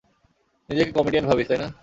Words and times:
নিজেকে 0.69 0.91
কমেডিয়ান 0.91 1.25
ভাবিস, 1.29 1.47
তাই 1.49 1.57
না? 1.57 1.67